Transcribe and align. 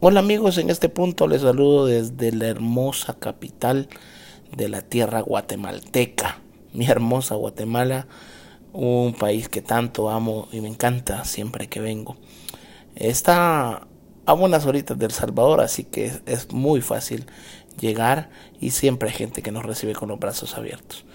Hola 0.00 0.20
amigos, 0.20 0.58
en 0.58 0.70
este 0.70 0.88
punto 0.88 1.26
les 1.26 1.42
saludo 1.42 1.86
desde 1.86 2.30
la 2.30 2.46
hermosa 2.46 3.14
capital 3.18 3.88
de 4.56 4.68
la 4.68 4.80
tierra 4.80 5.22
guatemalteca, 5.22 6.38
mi 6.72 6.86
hermosa 6.86 7.34
Guatemala, 7.34 8.06
un 8.72 9.12
país 9.12 9.48
que 9.48 9.60
tanto 9.60 10.08
amo 10.08 10.46
y 10.52 10.60
me 10.60 10.68
encanta 10.68 11.24
siempre 11.24 11.66
que 11.66 11.80
vengo. 11.80 12.16
Está 12.94 13.88
a 14.24 14.32
buenas 14.34 14.66
horitas 14.66 14.96
del 15.00 15.10
Salvador, 15.10 15.60
así 15.60 15.82
que 15.82 16.12
es, 16.26 16.52
muy 16.52 16.80
fácil 16.80 17.26
llegar 17.80 18.30
y 18.60 18.70
siempre 18.70 19.08
hay 19.08 19.16
gente 19.16 19.42
que 19.42 19.50
nos 19.50 19.66
recibe 19.66 19.94
con 19.94 20.10
los 20.10 20.20
brazos 20.20 20.56
abiertos. 20.56 21.06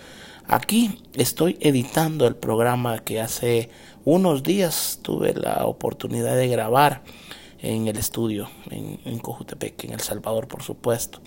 Aquí 0.46 1.02
estoy 1.14 1.58
editando 1.62 2.28
el 2.28 2.36
programa 2.36 3.00
que 3.00 3.22
hace 3.22 3.70
unos 4.04 4.44
días 4.44 5.00
tuve 5.02 5.34
la 5.36 5.68
oportunidad 5.68 6.36
de 6.36 6.50
grabar 6.50 7.02
en 7.64 7.88
el 7.88 7.98
estudio, 7.98 8.50
en, 8.70 9.00
en 9.06 9.20
Cojutepec, 9.20 9.86
en 9.86 9.94
El 9.94 10.02
Salvador, 10.02 10.48
por 10.48 10.62
supuesto. 10.62 11.22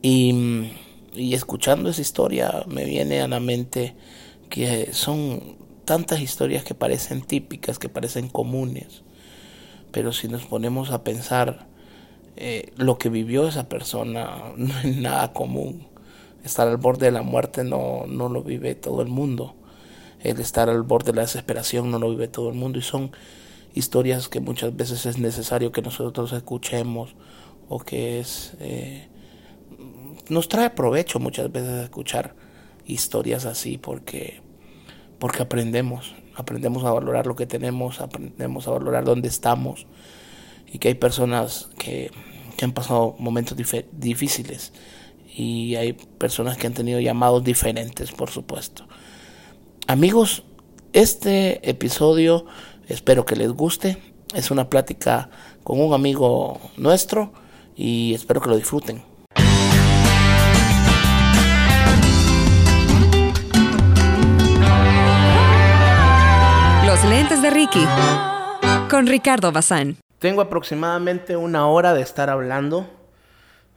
Y, 0.00 0.70
y 1.12 1.34
escuchando 1.34 1.90
esa 1.90 2.00
historia 2.00 2.64
me 2.68 2.84
viene 2.84 3.20
a 3.20 3.28
la 3.28 3.40
mente 3.40 3.94
que 4.48 4.92
son 4.92 5.56
tantas 5.84 6.20
historias 6.20 6.64
que 6.64 6.74
parecen 6.74 7.22
típicas, 7.22 7.78
que 7.78 7.88
parecen 7.88 8.28
comunes, 8.28 9.02
pero 9.90 10.12
si 10.12 10.28
nos 10.28 10.46
ponemos 10.46 10.92
a 10.92 11.02
pensar 11.02 11.66
eh, 12.36 12.72
lo 12.76 12.96
que 12.96 13.08
vivió 13.08 13.48
esa 13.48 13.68
persona 13.68 14.30
no 14.56 14.78
es 14.78 14.96
nada 14.96 15.32
común. 15.32 15.88
Estar 16.44 16.68
al 16.68 16.78
borde 16.78 17.06
de 17.06 17.12
la 17.12 17.22
muerte 17.22 17.64
no, 17.64 18.06
no 18.06 18.28
lo 18.28 18.42
vive 18.42 18.74
todo 18.76 19.02
el 19.02 19.08
mundo. 19.08 19.56
El 20.20 20.38
estar 20.40 20.70
al 20.70 20.82
borde 20.82 21.12
de 21.12 21.16
la 21.16 21.22
desesperación 21.22 21.90
no 21.90 21.98
lo 21.98 22.08
vive 22.10 22.28
todo 22.28 22.48
el 22.48 22.54
mundo 22.54 22.78
y 22.78 22.82
son 22.82 23.10
historias 23.74 24.28
que 24.28 24.40
muchas 24.40 24.76
veces 24.76 25.06
es 25.06 25.18
necesario 25.18 25.72
que 25.72 25.82
nosotros 25.82 26.32
escuchemos 26.32 27.14
o 27.68 27.78
que 27.78 28.20
es 28.20 28.54
eh, 28.60 29.08
nos 30.28 30.48
trae 30.48 30.70
provecho 30.70 31.18
muchas 31.18 31.50
veces 31.52 31.84
escuchar 31.84 32.34
historias 32.84 33.46
así 33.46 33.78
porque 33.78 34.42
porque 35.18 35.42
aprendemos 35.42 36.14
aprendemos 36.34 36.84
a 36.84 36.92
valorar 36.92 37.26
lo 37.26 37.36
que 37.36 37.46
tenemos 37.46 38.00
aprendemos 38.00 38.66
a 38.66 38.72
valorar 38.72 39.04
dónde 39.04 39.28
estamos 39.28 39.86
y 40.72 40.78
que 40.78 40.88
hay 40.88 40.94
personas 40.94 41.68
que, 41.78 42.10
que 42.56 42.64
han 42.64 42.72
pasado 42.72 43.16
momentos 43.18 43.56
difíciles 43.92 44.72
y 45.36 45.76
hay 45.76 45.92
personas 45.92 46.56
que 46.56 46.66
han 46.66 46.74
tenido 46.74 47.00
llamados 47.00 47.44
diferentes 47.44 48.10
por 48.12 48.30
supuesto. 48.30 48.86
Amigos 49.86 50.44
este 50.92 51.68
episodio 51.70 52.46
Espero 52.90 53.24
que 53.24 53.36
les 53.36 53.52
guste. 53.52 53.98
Es 54.34 54.50
una 54.50 54.68
plática 54.68 55.30
con 55.62 55.80
un 55.80 55.94
amigo 55.94 56.60
nuestro 56.76 57.32
y 57.76 58.12
espero 58.14 58.40
que 58.40 58.48
lo 58.48 58.56
disfruten. 58.56 59.04
Los 66.84 67.04
lentes 67.04 67.40
de 67.40 67.50
Ricky 67.50 67.86
con 68.90 69.06
Ricardo 69.06 69.52
Bazán. 69.52 69.96
Tengo 70.18 70.40
aproximadamente 70.40 71.36
una 71.36 71.68
hora 71.68 71.94
de 71.94 72.02
estar 72.02 72.28
hablando 72.28 72.90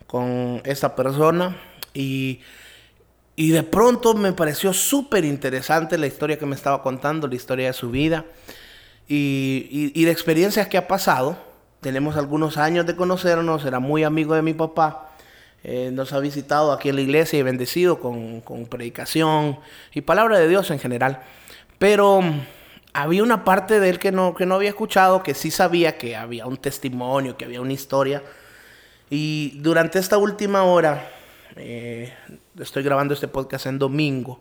con 0.07 0.59
esta 0.65 0.95
persona 0.95 1.55
y, 1.93 2.41
y 3.35 3.51
de 3.51 3.61
pronto 3.61 4.15
me 4.15 4.33
pareció 4.33 4.73
súper 4.73 5.23
interesante 5.23 5.99
la 5.99 6.07
historia 6.07 6.39
que 6.39 6.47
me 6.47 6.55
estaba 6.55 6.81
contando, 6.81 7.27
la 7.27 7.35
historia 7.35 7.67
de 7.67 7.73
su 7.73 7.91
vida 7.91 8.25
y, 9.15 10.05
de 10.05 10.11
experiencias 10.11 10.67
que 10.67 10.77
ha 10.77 10.87
pasado. 10.87 11.37
Tenemos 11.81 12.15
algunos 12.15 12.57
años 12.57 12.85
de 12.85 12.95
conocernos, 12.95 13.65
era 13.65 13.79
muy 13.79 14.03
amigo 14.03 14.33
de 14.33 14.41
mi 14.41 14.53
papá. 14.53 15.09
Eh, 15.63 15.91
nos 15.93 16.13
ha 16.13 16.19
visitado 16.19 16.71
aquí 16.71 16.89
en 16.89 16.95
la 16.95 17.01
iglesia 17.01 17.39
y 17.39 17.43
bendecido 17.43 17.99
con, 17.99 18.41
predicación 18.69 19.59
y 19.93 20.01
palabra 20.01 20.39
de 20.39 20.47
Dios 20.47 20.71
en 20.71 20.79
general. 20.79 21.21
Pero 21.77 22.21
mm, 22.21 22.41
había 22.93 23.23
una 23.23 23.43
parte 23.43 23.79
de 23.79 23.89
él 23.89 23.99
que 23.99 24.11
no, 24.11 24.33
que 24.33 24.45
no 24.45 24.55
había 24.55 24.69
escuchado, 24.69 25.23
que 25.23 25.33
sí 25.33 25.51
sabía 25.51 25.97
que 25.97 26.15
había 26.15 26.45
un 26.45 26.57
testimonio, 26.57 27.37
que 27.37 27.45
había 27.45 27.61
una 27.61 27.73
historia. 27.73 28.23
Y 29.09 29.59
durante 29.59 29.99
esta 29.99 30.17
última 30.17 30.63
hora, 30.63 31.09
eh, 31.55 32.13
estoy 32.59 32.83
grabando 32.83 33.13
este 33.13 33.27
podcast 33.27 33.67
en 33.67 33.77
domingo, 33.77 34.39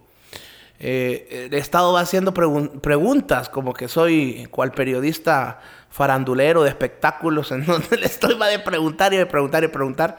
eh, 0.84 1.48
he 1.52 1.58
estado 1.58 1.96
haciendo 1.96 2.34
preguntas, 2.34 3.48
como 3.48 3.72
que 3.72 3.86
soy 3.86 4.48
cual 4.50 4.72
periodista 4.72 5.60
farandulero 5.90 6.64
de 6.64 6.70
espectáculos, 6.70 7.52
en 7.52 7.64
donde 7.64 7.98
le 7.98 8.06
estoy 8.06 8.34
va 8.34 8.48
de 8.48 8.58
preguntar 8.58 9.14
y 9.14 9.16
de 9.16 9.26
preguntar 9.26 9.62
y 9.62 9.66
de 9.68 9.72
preguntar. 9.72 10.16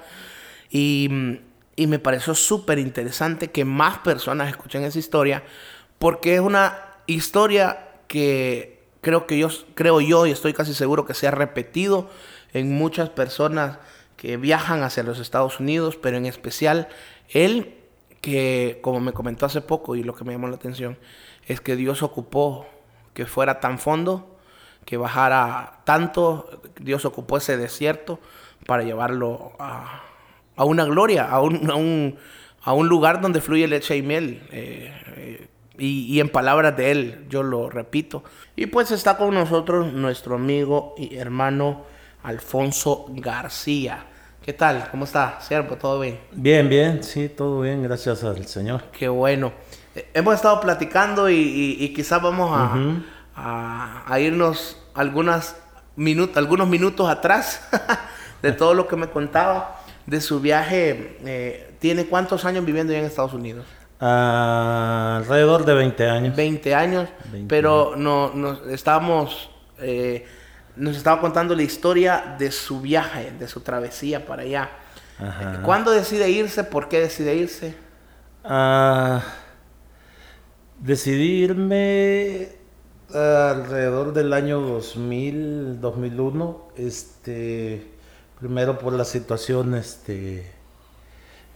Y, 0.71 1.39
y 1.75 1.87
me 1.87 1.99
pareció 1.99 2.33
súper 2.33 2.79
interesante 2.79 3.51
que 3.51 3.65
más 3.65 3.97
personas 3.99 4.49
escuchen 4.49 4.83
esa 4.83 4.97
historia, 4.97 5.43
porque 5.99 6.35
es 6.35 6.39
una 6.39 6.79
historia 7.07 7.89
que 8.07 8.85
creo 9.01 9.27
que 9.27 9.37
yo, 9.37 9.49
creo 9.75 9.99
yo 9.99 10.25
y 10.25 10.31
estoy 10.31 10.53
casi 10.53 10.73
seguro 10.73 11.05
que 11.05 11.13
se 11.13 11.27
ha 11.27 11.31
repetido 11.31 12.09
en 12.53 12.73
muchas 12.73 13.09
personas 13.09 13.79
que 14.15 14.37
viajan 14.37 14.81
hacia 14.83 15.03
los 15.03 15.19
Estados 15.19 15.59
Unidos, 15.59 15.97
pero 16.01 16.15
en 16.15 16.25
especial 16.25 16.87
él 17.27 17.82
que, 18.23 18.79
como 18.81 19.01
me 19.01 19.11
comentó 19.11 19.45
hace 19.45 19.59
poco 19.59 19.97
y 19.97 20.03
lo 20.03 20.15
que 20.15 20.23
me 20.23 20.31
llamó 20.31 20.47
la 20.47 20.55
atención, 20.55 20.97
es 21.45 21.59
que 21.59 21.75
Dios 21.75 22.03
ocupó 22.03 22.65
que 23.13 23.25
fuera 23.25 23.59
tan 23.59 23.79
fondo, 23.79 24.37
que 24.85 24.95
bajara 24.95 25.81
tanto, 25.83 26.49
Dios 26.79 27.03
ocupó 27.03 27.35
ese 27.35 27.57
desierto 27.57 28.21
para 28.65 28.83
llevarlo 28.83 29.51
a, 29.59 30.03
una 30.55 30.85
gloria, 30.85 31.29
a 31.29 31.41
un, 31.41 31.69
a, 32.61 32.73
un, 32.73 32.87
lugar 32.87 33.19
donde 33.19 33.41
fluye 33.41 33.67
leche 33.67 33.97
y 33.97 34.01
miel. 34.01 34.41
Eh, 34.53 34.93
eh, 35.17 35.47
y, 35.77 36.05
y, 36.15 36.21
en 36.21 36.29
palabras 36.29 36.77
de 36.77 36.91
él, 36.91 37.25
yo 37.27 37.43
lo 37.43 37.69
repito. 37.69 38.23
Y 38.55 38.67
pues 38.67 38.91
está 38.91 39.17
con 39.17 39.33
nosotros 39.33 39.91
nuestro 39.91 40.35
amigo 40.35 40.95
y 40.97 41.17
hermano 41.17 41.83
Alfonso 42.23 43.05
García. 43.09 44.12
¿Qué 44.43 44.51
tal? 44.51 44.89
¿Cómo 44.91 45.05
está, 45.05 45.39
siervo? 45.39 45.77
¿Todo 45.77 46.01
bien? 46.01 46.19
Bien, 46.33 46.67
bien, 46.67 47.01
sí, 47.01 47.29
todo 47.29 47.61
bien, 47.61 47.81
gracias 47.81 48.25
al 48.25 48.45
Señor. 48.45 48.83
Qué 48.91 49.07
bueno. 49.07 49.53
Eh, 49.95 50.09
hemos 50.13 50.35
estado 50.35 50.59
platicando 50.59 51.29
y, 51.29 51.93
quizás 51.95 52.21
vamos 52.21 52.51
a, 53.35 54.19
irnos 54.19 54.77
algunas 54.93 55.55
algunos 56.35 56.67
minutos 56.67 57.09
atrás 57.09 57.65
de 58.41 58.51
todo 58.51 58.73
lo 58.73 58.85
que 58.85 58.97
me 58.97 59.07
contaba 59.07 59.79
de 60.07 60.19
su 60.19 60.41
viaje. 60.41 61.17
Eh, 61.25 61.75
¿Tiene 61.79 62.07
cuántos 62.07 62.43
años 62.43 62.65
viviendo 62.65 62.91
ya 62.91 62.99
en 62.99 63.05
Estados 63.05 63.33
Unidos? 63.33 63.65
alrededor 63.99 65.63
de 65.63 65.73
20 65.73 66.09
años. 66.09 66.35
20 66.35 66.75
años, 66.75 67.07
pero 67.47 67.93
no, 67.95 68.33
no 68.33 68.59
estábamos... 68.69 69.49
Eh, 69.79 70.25
nos 70.75 70.97
estaba 70.97 71.21
contando 71.21 71.55
la 71.55 71.63
historia 71.63 72.35
de 72.37 72.51
su 72.51 72.81
viaje, 72.81 73.31
de 73.37 73.47
su 73.47 73.61
travesía 73.61 74.25
para 74.25 74.43
allá. 74.43 74.69
¿Cuándo 75.63 75.91
decide 75.91 76.29
irse? 76.29 76.63
¿Por 76.63 76.89
qué 76.89 76.99
decide 76.99 77.35
irse? 77.35 77.75
Ah, 78.43 79.23
decidí 80.79 81.43
irme 81.43 82.49
alrededor 83.13 84.13
del 84.13 84.33
año 84.33 84.59
2000, 84.59 85.79
2001. 85.79 86.67
Este, 86.75 87.87
primero 88.39 88.79
por 88.79 88.93
la 88.93 89.05
situación 89.05 89.75
este, 89.75 90.51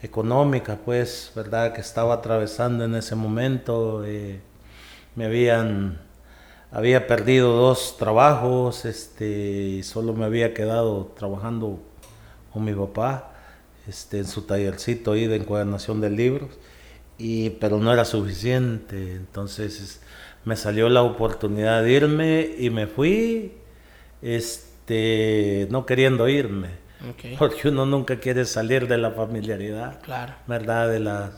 económica, 0.02 0.78
pues, 0.84 1.32
¿verdad? 1.34 1.72
Que 1.72 1.80
estaba 1.80 2.14
atravesando 2.14 2.84
en 2.84 2.94
ese 2.94 3.16
momento. 3.16 4.04
Eh, 4.04 4.40
me 5.14 5.26
habían 5.26 6.07
había 6.70 7.06
perdido 7.06 7.52
dos 7.52 7.96
trabajos, 7.98 8.84
este, 8.84 9.82
solo 9.82 10.12
me 10.12 10.24
había 10.24 10.54
quedado 10.54 11.12
trabajando 11.16 11.80
con 12.52 12.64
mi 12.64 12.72
papá, 12.72 13.32
este, 13.86 14.18
en 14.18 14.26
su 14.26 14.42
tallercito 14.42 15.12
ahí 15.12 15.26
de 15.26 15.36
encuadernación 15.36 16.00
de 16.00 16.10
libros, 16.10 16.50
y, 17.16 17.50
pero 17.50 17.78
no 17.78 17.92
era 17.92 18.04
suficiente, 18.04 19.12
entonces 19.12 20.00
me 20.44 20.56
salió 20.56 20.88
la 20.88 21.02
oportunidad 21.02 21.82
de 21.82 21.92
irme 21.92 22.50
y 22.58 22.70
me 22.70 22.86
fui, 22.86 23.52
este, 24.22 25.66
no 25.70 25.86
queriendo 25.86 26.28
irme, 26.28 26.68
porque 27.38 27.68
uno 27.68 27.86
nunca 27.86 28.18
quiere 28.18 28.44
salir 28.44 28.88
de 28.88 28.98
la 28.98 29.12
familiaridad, 29.12 30.00
claro. 30.02 30.34
¿verdad? 30.46 30.88
De 30.88 31.00
las, 31.00 31.30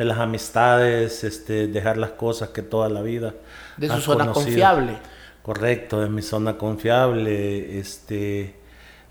de 0.00 0.06
las 0.06 0.16
amistades, 0.16 1.24
este, 1.24 1.66
dejar 1.66 1.98
las 1.98 2.12
cosas 2.12 2.48
que 2.48 2.62
toda 2.62 2.88
la 2.88 3.02
vida 3.02 3.34
de 3.76 3.86
su 3.90 4.00
zona 4.00 4.32
confiable. 4.32 4.96
Correcto, 5.42 6.00
de 6.00 6.08
mi 6.08 6.22
zona 6.22 6.56
confiable, 6.56 7.78
este, 7.78 8.54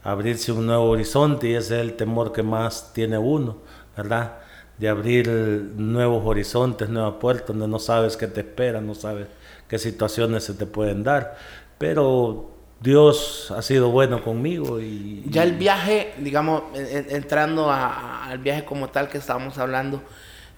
abrirse 0.03 0.51
un 0.51 0.65
nuevo 0.65 0.89
horizonte 0.89 1.47
y 1.47 1.53
ese 1.53 1.75
es 1.75 1.81
el 1.81 1.93
temor 1.93 2.31
que 2.31 2.41
más 2.41 2.91
tiene 2.91 3.19
uno, 3.19 3.57
¿verdad? 3.95 4.39
De 4.79 4.89
abrir 4.89 5.29
nuevos 5.29 6.25
horizontes, 6.25 6.89
nuevas 6.89 7.17
puertas 7.19 7.49
donde 7.49 7.67
no 7.67 7.77
sabes 7.77 8.17
qué 8.17 8.25
te 8.25 8.39
espera, 8.39 8.81
no 8.81 8.95
sabes 8.95 9.27
qué 9.67 9.77
situaciones 9.77 10.43
se 10.43 10.55
te 10.55 10.65
pueden 10.65 11.03
dar. 11.03 11.37
Pero 11.77 12.49
Dios 12.79 13.53
ha 13.55 13.61
sido 13.61 13.91
bueno 13.91 14.23
conmigo 14.23 14.81
y... 14.81 15.23
Ya 15.27 15.43
el 15.43 15.53
viaje, 15.53 16.15
digamos, 16.17 16.63
entrando 16.73 17.71
al 17.71 18.39
viaje 18.39 18.65
como 18.65 18.87
tal 18.87 19.07
que 19.07 19.19
estábamos 19.19 19.59
hablando, 19.59 20.01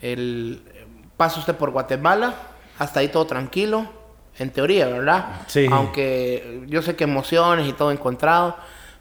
el, 0.02 0.62
pasa 1.18 1.40
usted 1.40 1.56
por 1.56 1.72
Guatemala, 1.72 2.34
hasta 2.80 3.00
ahí 3.00 3.08
todo 3.10 3.26
tranquilo, 3.26 3.88
en 4.38 4.50
teoría, 4.50 4.88
¿verdad? 4.88 5.42
Sí. 5.48 5.68
Aunque 5.72 6.64
yo 6.68 6.82
sé 6.82 6.96
que 6.96 7.04
emociones 7.04 7.68
y 7.68 7.74
todo 7.74 7.92
encontrado, 7.92 8.56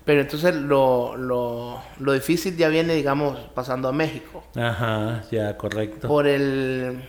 pero 0.04 0.20
entonces 0.22 0.54
lo, 0.54 1.16
lo, 1.16 1.80
lo 1.98 2.12
difícil 2.12 2.56
ya 2.56 2.68
viene, 2.68 2.94
digamos, 2.94 3.38
pasando 3.54 3.88
a 3.88 3.92
México. 3.92 4.42
Ajá, 4.56 5.22
ya, 5.30 5.56
correcto. 5.56 6.08
Por 6.08 6.26
el, 6.26 7.02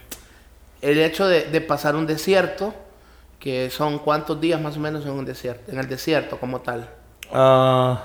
el 0.82 1.00
hecho 1.00 1.28
de, 1.28 1.44
de 1.44 1.62
pasar 1.62 1.96
un 1.96 2.06
desierto 2.06 2.74
que 3.40 3.72
son 3.72 3.98
cuántos 4.00 4.40
días 4.40 4.62
más 4.62 4.78
o 4.78 4.80
menos 4.80 5.04
en 5.06 5.12
un 5.12 5.26
desierto, 5.26 5.72
en 5.72 5.80
el 5.80 5.90
desierto 5.90 6.40
como 6.40 6.62
tal. 6.62 6.88
Ah, 7.34 8.04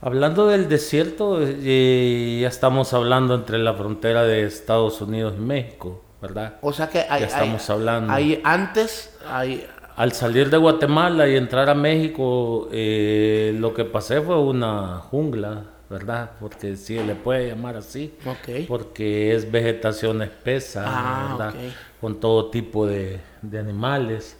hablando 0.00 0.46
del 0.48 0.68
desierto, 0.68 1.40
eh, 1.42 2.38
ya 2.42 2.48
estamos 2.48 2.92
hablando 2.92 3.34
entre 3.34 3.58
la 3.58 3.74
frontera 3.74 4.24
de 4.24 4.44
Estados 4.44 5.00
Unidos 5.00 5.34
y 5.36 5.40
México, 5.40 6.02
¿verdad? 6.20 6.56
O 6.62 6.72
sea 6.72 6.88
que 6.88 7.04
ya 7.08 7.18
estamos 7.18 7.68
hablando. 7.70 8.12
Ahí 8.12 8.40
antes, 8.44 9.16
ahí, 9.26 9.66
al 9.96 10.12
salir 10.12 10.48
de 10.48 10.56
Guatemala 10.56 11.28
y 11.28 11.36
entrar 11.36 11.68
a 11.68 11.74
México, 11.74 12.68
eh, 12.72 13.52
lo 13.58 13.74
que 13.74 13.84
pasé 13.84 14.20
fue 14.20 14.38
una 14.38 14.98
jungla, 14.98 15.64
¿verdad? 15.90 16.30
Porque 16.38 16.76
sí 16.76 16.98
le 17.02 17.14
puede 17.14 17.48
llamar 17.48 17.76
así, 17.76 18.14
okay. 18.24 18.64
porque 18.66 19.34
es 19.34 19.50
vegetación 19.50 20.22
espesa, 20.22 20.84
ah, 20.86 21.28
¿verdad? 21.30 21.54
Con 22.00 22.20
todo 22.20 22.50
tipo 22.50 22.86
de, 22.86 23.18
de, 23.42 23.58
animales. 23.58 24.36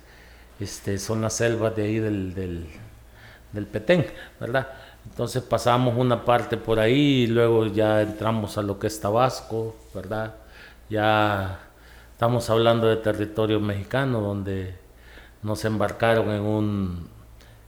Este, 0.60 0.98
son 0.98 1.22
las 1.22 1.34
selvas 1.34 1.74
de 1.74 1.82
ahí 1.82 1.98
del, 1.98 2.34
del, 2.34 2.66
del, 3.52 3.66
Petén, 3.66 4.06
¿verdad? 4.38 4.68
Entonces 5.10 5.42
pasamos 5.42 5.96
una 5.96 6.24
parte 6.24 6.56
por 6.56 6.78
ahí 6.78 7.22
y 7.22 7.26
luego 7.26 7.66
ya 7.66 8.02
entramos 8.02 8.56
a 8.58 8.62
lo 8.62 8.78
que 8.78 8.86
es 8.86 9.00
Tabasco, 9.00 9.74
¿verdad? 9.94 10.34
Ya 10.88 11.58
estamos 12.12 12.48
hablando 12.50 12.86
de 12.86 12.96
territorio 12.96 13.58
mexicano 13.58 14.20
donde 14.20 14.76
nos 15.42 15.64
embarcaron 15.64 16.30
en 16.30 16.42
un, 16.42 17.08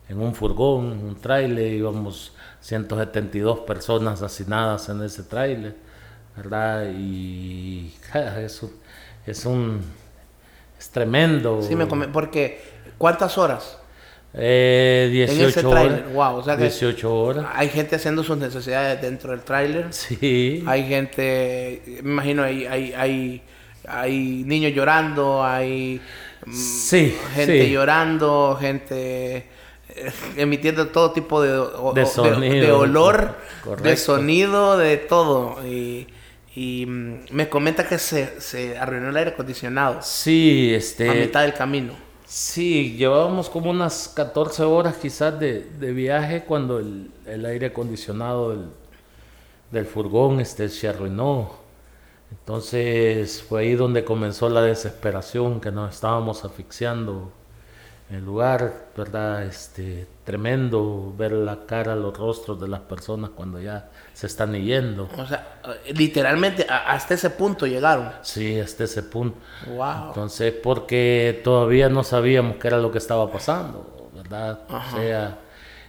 en 0.08 0.20
un 0.20 0.34
furgón, 0.34 0.86
un 0.86 1.16
trailer, 1.20 1.72
íbamos 1.72 2.32
172 2.60 3.60
personas 3.60 4.22
asesinadas 4.22 4.88
en 4.88 5.02
ese 5.02 5.22
tráiler, 5.24 5.76
¿verdad? 6.36 6.90
Y 6.92 7.92
es 8.36 8.62
es 9.26 9.44
un 9.44 9.80
es 10.78 10.90
tremendo. 10.90 11.62
Sí, 11.62 11.74
me 11.74 11.86
porque 11.86 12.62
¿cuántas 12.96 13.36
horas? 13.38 13.79
Eh, 14.34 15.08
18 15.12 15.68
horas. 15.68 16.12
Wow, 16.12 16.36
o 16.36 16.42
sea 16.42 16.56
18 16.56 17.14
horas. 17.14 17.46
Hay 17.52 17.68
gente 17.68 17.96
haciendo 17.96 18.22
sus 18.22 18.38
necesidades 18.38 19.00
dentro 19.00 19.32
del 19.32 19.40
tráiler. 19.40 19.86
Sí. 19.92 20.62
Hay 20.66 20.88
gente, 20.88 21.82
me 22.02 22.12
imagino, 22.12 22.42
hay, 22.44 22.66
hay, 22.66 22.92
hay, 22.92 23.42
hay 23.88 24.42
niños 24.46 24.72
llorando, 24.72 25.44
hay 25.44 26.00
mm, 26.46 26.52
sí, 26.52 27.16
gente 27.34 27.64
sí. 27.64 27.70
llorando, 27.72 28.56
gente 28.60 29.46
emitiendo 30.36 30.88
todo 30.88 31.12
tipo 31.12 31.42
de, 31.42 31.50
de, 31.94 32.06
sonido, 32.06 32.66
de, 32.66 32.72
olor, 32.72 33.36
correcto. 33.64 33.88
de 33.88 33.96
sonido, 33.96 34.78
de 34.78 34.96
todo. 34.96 35.58
Y, 35.66 36.06
y 36.54 36.86
mm, 36.86 37.24
me 37.32 37.48
comenta 37.48 37.86
que 37.88 37.98
se, 37.98 38.40
se, 38.40 38.78
arruinó 38.78 39.10
el 39.10 39.16
aire 39.16 39.30
acondicionado. 39.30 39.98
Sí, 40.02 40.72
este. 40.74 41.08
A 41.08 41.14
mitad 41.14 41.42
del 41.42 41.54
camino. 41.54 42.09
Sí, 42.32 42.96
llevábamos 42.96 43.50
como 43.50 43.70
unas 43.70 44.08
14 44.08 44.62
horas 44.62 44.96
quizás 44.98 45.38
de, 45.40 45.62
de 45.64 45.92
viaje 45.92 46.44
cuando 46.44 46.78
el, 46.78 47.10
el, 47.26 47.44
aire 47.44 47.66
acondicionado 47.66 48.50
del, 48.50 48.66
del 49.72 49.86
furgón 49.86 50.40
este, 50.40 50.68
se 50.68 50.88
arruinó. 50.88 51.50
Entonces 52.30 53.42
fue 53.42 53.62
ahí 53.62 53.74
donde 53.74 54.04
comenzó 54.04 54.48
la 54.48 54.62
desesperación, 54.62 55.60
que 55.60 55.72
nos 55.72 55.94
estábamos 55.94 56.44
asfixiando 56.44 57.32
el 58.10 58.24
lugar, 58.24 58.90
¿verdad? 58.96 59.44
Este, 59.44 60.06
tremendo 60.24 61.14
ver 61.18 61.32
la 61.32 61.66
cara, 61.66 61.96
los 61.96 62.16
rostros 62.16 62.60
de 62.60 62.68
las 62.68 62.80
personas 62.82 63.30
cuando 63.30 63.60
ya 63.60 63.90
se 64.12 64.26
están 64.26 64.52
yendo. 64.54 65.08
O 65.16 65.26
sea, 65.26 65.60
literalmente 65.94 66.66
hasta 66.68 67.14
ese 67.14 67.30
punto 67.30 67.66
llegaron. 67.66 68.10
Sí, 68.22 68.58
hasta 68.60 68.84
ese 68.84 69.02
punto. 69.02 69.38
Wow. 69.66 70.08
Entonces, 70.08 70.52
porque 70.62 71.40
todavía 71.42 71.88
no 71.88 72.04
sabíamos 72.04 72.56
qué 72.56 72.68
era 72.68 72.78
lo 72.78 72.92
que 72.92 72.98
estaba 72.98 73.30
pasando, 73.30 74.10
¿verdad? 74.14 74.60
Ajá. 74.68 74.96
O 74.96 75.00
sea, 75.00 75.38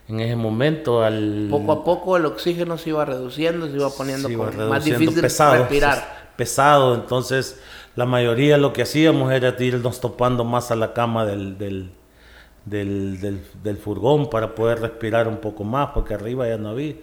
en 0.08 0.20
ese 0.20 0.36
momento 0.36 1.04
al... 1.04 1.48
Poco 1.50 1.72
a 1.72 1.84
poco 1.84 2.18
el 2.18 2.26
oxígeno 2.26 2.78
se 2.78 2.90
iba 2.90 3.06
reduciendo, 3.06 3.68
se 3.68 3.76
iba 3.76 3.90
poniendo 3.90 4.28
se 4.28 4.34
iba 4.34 4.52
como 4.52 4.68
más 4.68 4.84
difícil 4.84 5.22
pesado, 5.22 5.58
respirar. 5.60 6.32
Pesado, 6.36 6.96
entonces 6.96 7.62
la 7.96 8.06
mayoría 8.06 8.58
lo 8.58 8.74
que 8.74 8.84
hacíamos 8.84 9.32
era 9.32 9.56
irnos 9.60 10.00
topando 10.00 10.44
más 10.44 10.72
a 10.72 10.76
la 10.76 10.94
cama 10.94 11.26
del, 11.26 11.58
del 11.58 11.92
del, 12.66 13.20
del, 13.20 13.44
del, 13.64 13.78
furgón 13.78 14.30
para 14.30 14.54
poder 14.54 14.82
respirar 14.82 15.28
un 15.28 15.38
poco 15.38 15.64
más, 15.64 15.90
porque 15.94 16.14
arriba 16.14 16.48
ya 16.48 16.58
no 16.58 16.70
había. 16.70 16.96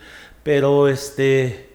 Pero 0.49 0.89
este, 0.89 1.69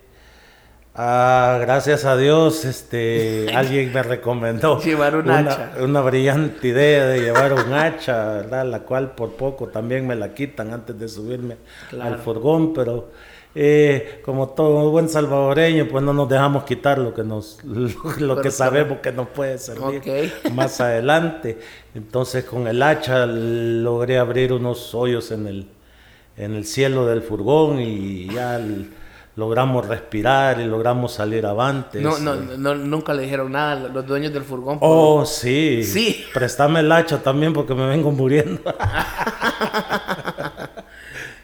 ah, 0.95 1.59
gracias 1.61 2.05
a 2.05 2.17
Dios, 2.17 2.65
este, 2.65 3.45
alguien 3.55 3.93
me 3.93 4.01
recomendó 4.01 4.81
llevar 4.81 5.15
un 5.15 5.25
una, 5.25 5.37
hacha. 5.37 5.73
una 5.79 6.01
brillante 6.01 6.69
idea 6.69 7.05
de 7.05 7.21
llevar 7.21 7.53
un 7.53 7.71
hacha, 7.71 8.29
¿verdad? 8.33 8.65
la 8.65 8.79
cual 8.79 9.11
por 9.11 9.33
poco 9.33 9.67
también 9.67 10.07
me 10.07 10.15
la 10.15 10.33
quitan 10.33 10.73
antes 10.73 10.97
de 10.97 11.07
subirme 11.07 11.57
Claro. 11.91 12.15
al 12.15 12.19
furgón, 12.19 12.73
pero 12.73 13.11
eh, 13.53 14.21
como 14.25 14.49
todo 14.49 14.89
buen 14.89 15.07
salvadoreño, 15.07 15.87
pues 15.87 16.03
no 16.03 16.11
nos 16.11 16.27
dejamos 16.27 16.63
quitar 16.63 16.97
lo 16.97 17.13
que 17.13 17.23
nos 17.23 17.63
lo, 17.63 17.89
lo 18.35 18.41
que 18.41 18.49
sabemos 18.49 18.97
que 19.03 19.11
nos 19.11 19.27
puede 19.27 19.59
servir 19.59 20.33
más 20.55 20.81
adelante. 20.81 21.59
Entonces 21.93 22.43
con 22.43 22.67
el 22.67 22.81
hacha 22.81 23.27
logré 23.27 24.17
abrir 24.17 24.51
unos 24.51 24.95
hoyos 24.95 25.29
en 25.29 25.45
el 25.45 25.67
en 26.37 26.55
el 26.55 26.65
cielo 26.65 27.05
del 27.05 27.21
furgón 27.21 27.79
y 27.79 28.27
ya 28.27 28.59
logramos 29.35 29.87
respirar 29.87 30.59
y 30.59 30.65
logramos 30.65 31.13
salir 31.13 31.45
avante. 31.45 32.01
No, 32.01 32.17
no, 32.19 32.35
no, 32.35 32.75
nunca 32.75 33.13
le 33.13 33.23
dijeron 33.23 33.51
nada 33.51 33.89
los 33.89 34.05
dueños 34.05 34.33
del 34.33 34.43
furgón. 34.43 34.77
Oh, 34.81 35.25
sí. 35.25 35.83
Sí. 35.83 36.25
Préstame 36.33 36.81
el 36.81 36.91
hacha 36.91 37.21
también 37.21 37.53
porque 37.53 37.73
me 37.73 37.87
vengo 37.87 38.11
muriendo. 38.11 38.61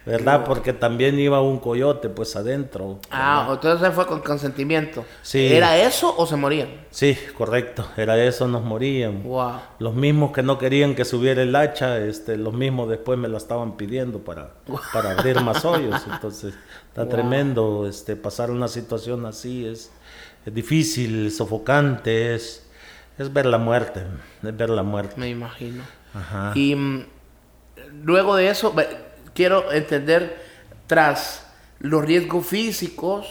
¿Verdad? 0.06 0.44
Porque 0.46 0.72
también 0.72 1.18
iba 1.20 1.40
un 1.42 1.58
coyote 1.58 2.08
pues 2.08 2.34
adentro. 2.34 2.98
ah, 3.10 3.48
entonces 3.52 3.92
fue 3.94 4.06
con 4.06 4.20
consentimiento. 4.20 5.04
Sí. 5.22 5.52
¿Era 5.52 5.76
eso 5.76 6.14
o 6.16 6.26
se 6.26 6.36
morían? 6.36 6.68
Sí, 6.90 7.16
correcto. 7.36 7.86
Era 7.96 8.16
eso, 8.22 8.48
nos 8.48 8.62
morían. 8.64 9.22
Wow. 9.22 9.52
Los 9.78 9.94
mismos 9.94 10.32
que 10.32 10.42
no 10.42 10.56
querían 10.58 10.94
que 10.94 11.04
subiera 11.04 11.42
el 11.42 11.54
hacha, 11.54 11.98
este, 11.98 12.36
los 12.38 12.54
mismos 12.54 12.88
después 12.88 13.18
me 13.18 13.28
lo 13.28 13.36
estaban 13.36 13.76
pidiendo 13.76 14.20
para, 14.20 14.54
para 14.92 15.12
abrir 15.12 15.40
más 15.42 15.64
hoyos. 15.64 16.00
Entonces, 16.10 16.54
está 16.88 17.02
Wow. 17.02 17.10
tremendo 17.10 17.86
este, 17.86 18.16
pasar 18.16 18.50
una 18.50 18.68
situación 18.68 19.26
así. 19.26 19.66
Es, 19.66 19.92
es 20.46 20.54
difícil, 20.54 21.30
sofocante, 21.30 22.34
es, 22.34 22.66
es 23.18 23.30
ver 23.32 23.44
la 23.44 23.58
muerte. 23.58 24.02
Es 24.42 24.56
ver 24.56 24.70
la 24.70 24.82
muerte. 24.82 25.14
Me 25.18 25.28
imagino. 25.28 25.82
Ajá. 26.14 26.52
Y 26.54 26.74
mm, 26.74 27.04
luego 28.04 28.34
de 28.36 28.48
eso, 28.48 28.74
quiero 29.40 29.72
entender 29.72 30.36
tras 30.86 31.46
los 31.78 32.04
riesgos 32.04 32.46
físicos, 32.46 33.26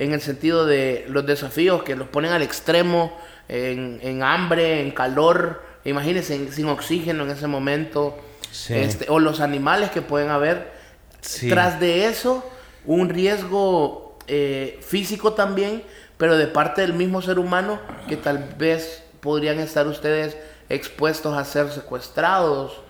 en 0.00 0.12
el 0.12 0.20
sentido 0.20 0.66
de 0.66 1.04
los 1.08 1.24
desafíos 1.24 1.84
que 1.84 1.94
los 1.94 2.08
ponen 2.08 2.32
al 2.32 2.42
extremo, 2.42 3.16
en, 3.48 4.00
en 4.02 4.24
hambre, 4.24 4.80
en 4.80 4.90
calor, 4.90 5.62
imagínense 5.84 6.34
en- 6.34 6.52
sin 6.52 6.66
oxígeno 6.66 7.22
en 7.22 7.30
ese 7.30 7.46
momento, 7.46 8.18
Sí. 8.50 8.74
este, 8.74 9.06
o 9.08 9.20
los 9.20 9.38
animales 9.38 9.90
que 9.92 10.02
pueden 10.02 10.30
haber. 10.30 10.72
Sí. 11.20 11.48
Tras 11.48 11.78
de 11.78 12.06
eso, 12.06 12.44
un 12.84 13.08
riesgo 13.10 14.18
eh, 14.26 14.80
físico 14.82 15.34
también, 15.34 15.84
pero 16.16 16.36
de 16.36 16.48
parte 16.48 16.80
del 16.80 16.94
mismo 16.94 17.22
ser 17.22 17.38
humano, 17.38 17.78
que 18.08 18.16
tal 18.16 18.38
vez 18.58 19.04
podrían 19.20 19.60
estar 19.60 19.86
ustedes 19.86 20.36
expuestos 20.68 21.36
a 21.38 21.44
ser 21.44 21.70
secuestrados. 21.70 22.80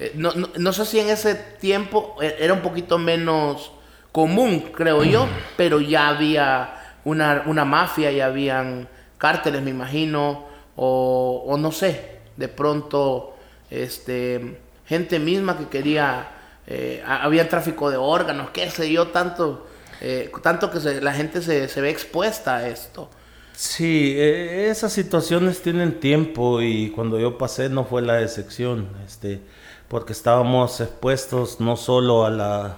Eh, 0.00 0.12
no, 0.14 0.32
no- 0.34 0.48
no 0.56 0.72
sé 0.72 0.84
si 0.86 0.98
en 0.98 1.10
ese 1.10 1.34
tiempo 1.34 2.16
eh, 2.22 2.34
era 2.40 2.54
un 2.54 2.60
poquito 2.62 2.98
menos 2.98 3.70
común, 4.12 4.70
creo 4.74 5.04
yo, 5.04 5.28
pero 5.56 5.80
ya 5.80 6.08
había 6.08 6.74
una, 7.04 7.44
una 7.46 7.64
mafia, 7.64 8.10
ya 8.10 8.26
habían 8.26 8.88
cárteles, 9.18 9.62
me 9.62 9.70
imagino, 9.70 10.46
o, 10.76 11.44
o 11.46 11.56
no 11.58 11.70
sé, 11.70 12.18
de 12.36 12.48
pronto 12.48 13.36
este, 13.70 14.58
gente 14.86 15.18
misma 15.18 15.58
que 15.58 15.68
quería, 15.68 16.28
eh, 16.66 17.02
ha- 17.06 17.22
había 17.22 17.48
tráfico 17.48 17.90
de 17.90 17.96
órganos, 17.98 18.50
qué 18.50 18.70
sé 18.70 18.90
yo, 18.90 19.08
tanto, 19.08 19.66
eh, 20.00 20.32
tanto 20.42 20.70
que 20.70 20.80
se- 20.80 21.00
la 21.02 21.12
gente 21.12 21.42
se, 21.42 21.68
se 21.68 21.80
ve 21.82 21.90
expuesta 21.90 22.56
a 22.56 22.68
esto. 22.68 23.10
Sí, 23.54 24.14
eh, 24.16 24.68
esas 24.70 24.92
situaciones 24.92 25.60
tienen 25.62 26.00
tiempo 26.00 26.62
y 26.62 26.90
cuando 26.90 27.18
yo 27.20 27.36
pasé 27.36 27.68
no 27.68 27.84
fue 27.84 28.00
la 28.00 28.22
excepción. 28.22 28.88
Este, 29.06 29.42
porque 29.90 30.12
estábamos 30.12 30.80
expuestos 30.80 31.58
no 31.58 31.76
solo 31.76 32.24
a 32.24 32.30
la, 32.30 32.76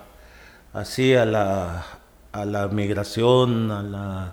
así, 0.73 1.15
a 1.15 1.27
la, 1.27 1.85
a 2.33 2.47
la 2.47 2.69
migración, 2.69 3.71
a 3.71 3.83
la, 3.83 4.33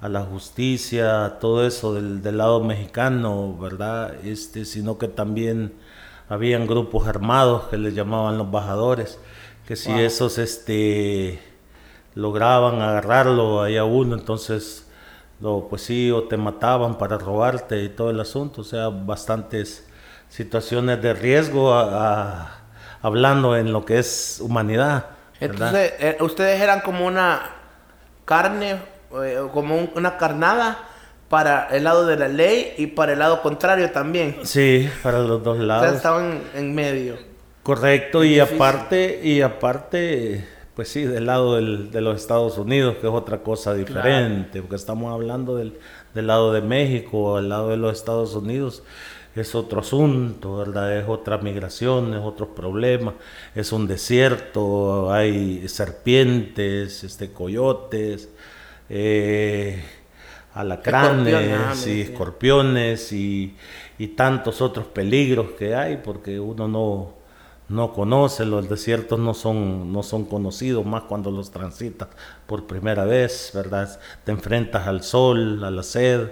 a 0.00 0.08
la 0.08 0.22
justicia, 0.22 1.38
todo 1.40 1.64
eso 1.64 1.94
del, 1.94 2.20
del 2.20 2.38
lado 2.38 2.58
mexicano, 2.58 3.56
¿verdad? 3.56 4.16
Este, 4.24 4.64
sino 4.64 4.98
que 4.98 5.06
también 5.06 5.74
habían 6.28 6.66
grupos 6.66 7.06
armados 7.06 7.68
que 7.68 7.78
les 7.78 7.94
llamaban 7.94 8.36
los 8.36 8.50
bajadores, 8.50 9.20
que 9.64 9.76
si 9.76 9.92
esos 9.92 10.38
este, 10.38 11.38
lograban 12.16 12.82
agarrarlo 12.82 13.62
ahí 13.62 13.76
a 13.76 13.84
uno, 13.84 14.16
entonces 14.16 14.88
lo, 15.40 15.68
pues 15.68 15.82
sí, 15.82 16.10
o 16.10 16.24
te 16.24 16.36
mataban 16.36 16.98
para 16.98 17.16
robarte 17.16 17.80
y 17.84 17.88
todo 17.90 18.10
el 18.10 18.18
asunto, 18.18 18.62
o 18.62 18.64
sea, 18.64 18.88
bastantes 18.88 19.88
situaciones 20.28 21.02
de 21.02 21.14
riesgo 21.14 21.74
hablando 23.02 23.56
en 23.56 23.72
lo 23.72 23.84
que 23.84 23.98
es 23.98 24.38
humanidad. 24.40 25.06
Entonces, 25.40 25.94
eh, 25.98 26.16
ustedes 26.20 26.60
eran 26.60 26.80
como 26.80 27.06
una 27.06 27.40
carne, 28.24 28.78
eh, 29.22 29.40
como 29.52 29.76
una 29.94 30.16
carnada 30.16 30.78
para 31.28 31.68
el 31.70 31.84
lado 31.84 32.06
de 32.06 32.16
la 32.16 32.28
ley 32.28 32.74
y 32.78 32.88
para 32.88 33.12
el 33.12 33.18
lado 33.18 33.42
contrario 33.42 33.90
también. 33.90 34.38
Sí, 34.44 34.88
para 35.02 35.20
los 35.20 35.42
dos 35.42 35.58
lados. 35.58 35.94
estaban 35.94 36.42
en 36.54 36.74
medio. 36.74 37.16
Correcto, 37.62 38.24
y 38.24 38.40
aparte, 38.40 39.20
y 39.22 39.42
aparte, 39.42 40.48
pues 40.74 40.88
sí, 40.88 41.04
del 41.04 41.26
lado 41.26 41.56
de 41.56 42.00
los 42.00 42.16
Estados 42.16 42.56
Unidos, 42.56 42.96
que 42.98 43.06
es 43.06 43.12
otra 43.12 43.42
cosa 43.42 43.74
diferente, 43.74 44.62
porque 44.62 44.76
estamos 44.76 45.12
hablando 45.12 45.54
del, 45.56 45.78
del, 46.14 46.26
lado 46.26 46.54
de 46.54 46.62
México, 46.62 47.36
al 47.36 47.50
lado 47.50 47.68
de 47.68 47.76
los 47.76 47.92
Estados 47.92 48.34
Unidos, 48.34 48.82
es 49.40 49.54
otro 49.54 49.80
asunto, 49.80 50.56
¿verdad? 50.56 50.98
Es 50.98 51.08
otra 51.08 51.38
migración, 51.38 52.14
es 52.14 52.20
otros 52.20 52.50
problemas, 52.50 53.14
es 53.54 53.72
un 53.72 53.86
desierto, 53.86 55.12
hay 55.12 55.66
serpientes, 55.68 57.04
este, 57.04 57.32
coyotes, 57.32 58.28
eh, 58.88 59.82
alacranes 60.54 61.86
y 61.86 62.00
escorpiones 62.02 63.12
y, 63.12 63.56
y 63.98 64.08
tantos 64.08 64.60
otros 64.60 64.86
peligros 64.86 65.50
que 65.58 65.74
hay, 65.74 65.98
porque 65.98 66.40
uno 66.40 66.68
no 66.68 67.18
no 67.68 67.92
conoce, 67.92 68.46
los 68.46 68.68
desiertos 68.68 69.18
no 69.18 69.34
son, 69.34 69.92
no 69.92 70.02
son 70.02 70.24
conocidos 70.24 70.86
más 70.86 71.02
cuando 71.02 71.30
los 71.30 71.50
transitas 71.50 72.08
por 72.46 72.66
primera 72.66 73.04
vez, 73.04 73.50
¿verdad? 73.54 74.00
Te 74.24 74.32
enfrentas 74.32 74.86
al 74.86 75.02
sol, 75.02 75.62
a 75.62 75.70
la 75.70 75.82
sed, 75.82 76.30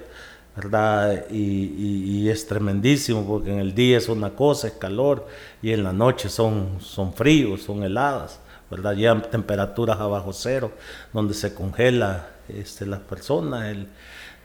¿verdad? 0.57 1.27
Y, 1.31 2.29
es 2.29 2.47
tremendísimo 2.49 3.25
porque 3.25 3.53
en 3.53 3.61
el 3.61 3.75
día 3.75 3.99
es 3.99 4.09
una 4.09 4.31
cosa, 4.31 4.67
es 4.67 4.73
calor, 4.75 5.29
y 5.63 5.71
en 5.73 5.85
la 5.85 5.93
noche 5.93 6.29
son, 6.29 6.79
son 6.81 7.13
fríos, 7.13 7.63
son 7.63 7.85
heladas, 7.85 8.41
¿verdad? 8.71 8.95
Ya 8.95 9.21
temperaturas 9.23 10.01
abajo 10.01 10.33
cero, 10.33 10.73
donde 11.13 11.35
se 11.35 11.55
congela 11.55 12.31
este, 12.49 12.85
las 12.87 13.01
personas, 13.01 13.67
el, 13.67 13.87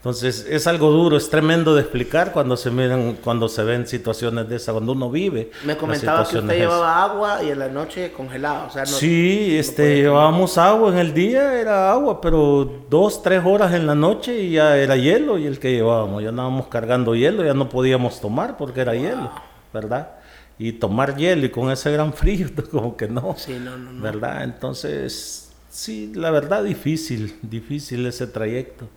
entonces 0.01 0.48
es 0.50 0.65
algo 0.65 0.89
duro, 0.89 1.15
es 1.15 1.29
tremendo 1.29 1.75
de 1.75 1.81
explicar 1.81 2.31
cuando 2.31 2.58
se 2.58 2.72
miran, 2.72 3.20
cuando 3.24 3.48
se 3.48 3.63
ven 3.63 3.86
situaciones 3.86 4.50
de 4.50 4.55
esas, 4.55 4.74
cuando 4.74 4.93
uno 4.93 5.12
vive. 5.12 5.51
Me 5.63 5.77
comentaba 5.77 6.27
que 6.27 6.39
usted 6.39 6.58
llevaba 6.58 7.03
agua 7.03 7.43
y 7.43 7.51
en 7.51 7.60
la 7.60 7.67
noche 7.67 8.12
congelado. 8.12 8.65
O 8.65 8.72
sea, 8.72 8.88
sí, 8.88 9.55
este, 9.55 9.98
llevábamos 9.98 10.58
agua 10.58 10.91
en 10.91 10.98
el 10.98 11.13
día, 11.13 11.53
era 11.53 11.91
agua, 11.91 12.20
pero 12.20 12.81
dos, 12.89 13.22
tres 13.22 13.43
horas 13.46 13.75
en 13.75 13.86
la 13.86 13.93
noche 13.93 14.39
y 14.39 14.53
ya 14.53 14.75
era 14.75 14.96
hielo 14.96 15.38
y 15.38 15.46
el 15.46 15.60
que 15.60 15.72
llevábamos. 15.72 16.24
Ya 16.24 16.29
andábamos 16.29 16.65
cargando 16.65 17.13
hielo, 17.13 17.46
ya 17.46 17.53
no 17.53 17.70
podíamos 17.70 18.20
tomar 18.20 18.58
porque 18.58 18.81
era 18.81 18.96
hielo, 18.96 19.31
¿verdad? 19.72 20.13
Y 20.58 20.72
tomar 20.72 21.15
hielo 21.15 21.46
y 21.46 21.51
con 21.51 21.70
ese 21.70 21.91
gran 21.91 22.12
frío, 22.15 22.48
como 22.72 22.98
que 22.98 23.08
no, 23.08 23.36
sí, 23.38 23.60
no, 23.63 23.77
no, 23.77 23.91
no. 23.91 24.01
¿verdad? 24.01 24.46
Entonces, 24.46 25.51
sí, 25.70 26.12
la 26.15 26.31
verdad 26.31 26.63
difícil, 26.63 27.38
difícil 27.43 28.03
ese 28.08 28.25
trayecto. 28.25 28.88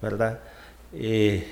¿Verdad? 0.00 0.40
Eh, 0.92 1.46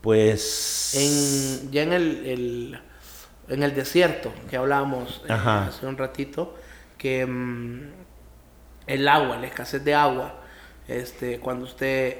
pues... 0.00 0.94
En, 0.94 1.70
ya 1.70 1.82
en 1.82 1.92
el, 1.92 2.80
en 3.48 3.62
el 3.62 3.74
desierto 3.74 4.32
que 4.50 4.56
hablábamos 4.56 5.22
eh, 5.28 5.32
hace 5.32 5.86
un 5.86 5.96
ratito, 5.96 6.54
que 6.98 7.26
mm, 7.26 7.80
el 8.86 9.08
agua, 9.08 9.38
la 9.38 9.46
escasez 9.46 9.84
de 9.84 9.94
agua, 9.94 10.40
este, 10.88 11.38
cuando 11.38 11.64
usted 11.64 12.18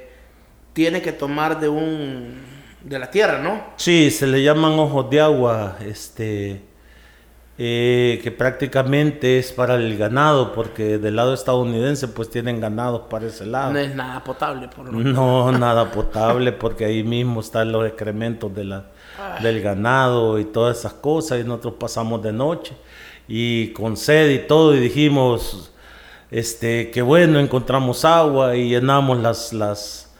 tiene 0.73 1.01
que 1.01 1.11
tomar 1.11 1.59
de 1.59 1.69
un 1.69 2.63
de 2.83 2.99
la 2.99 3.09
tierra, 3.09 3.39
¿no? 3.39 3.63
Sí, 3.77 4.11
se 4.11 4.27
le 4.27 4.43
llaman 4.43 4.73
ojos 4.73 5.09
de 5.09 5.21
agua, 5.21 5.77
este 5.85 6.61
eh, 7.55 8.19
que 8.23 8.31
prácticamente 8.31 9.37
es 9.37 9.51
para 9.51 9.75
el 9.75 9.95
ganado, 9.95 10.53
porque 10.53 10.97
del 10.97 11.15
lado 11.15 11.35
estadounidense 11.35 12.07
pues 12.07 12.31
tienen 12.31 12.59
ganados 12.59 13.03
para 13.09 13.27
ese 13.27 13.45
lado. 13.45 13.73
No 13.73 13.79
es 13.79 13.93
nada 13.93 14.23
potable, 14.23 14.67
por 14.69 14.91
lo 14.91 14.99
No, 14.99 15.51
nada 15.59 15.91
potable, 15.91 16.51
porque 16.51 16.85
ahí 16.85 17.03
mismo 17.03 17.41
están 17.41 17.71
los 17.71 17.85
excrementos 17.85 18.53
de 18.55 18.63
la, 18.63 18.85
del 19.43 19.61
ganado 19.61 20.39
y 20.39 20.45
todas 20.45 20.79
esas 20.79 20.93
cosas, 20.93 21.41
y 21.41 21.43
nosotros 21.43 21.75
pasamos 21.79 22.23
de 22.23 22.33
noche 22.33 22.73
y 23.27 23.67
con 23.73 23.97
sed 23.97 24.31
y 24.31 24.47
todo, 24.47 24.75
y 24.75 24.79
dijimos, 24.79 25.71
este, 26.31 26.89
que 26.89 27.03
bueno, 27.03 27.39
encontramos 27.39 28.03
agua 28.03 28.55
y 28.55 28.69
llenamos 28.69 29.19
las, 29.19 29.53
las, 29.53 30.11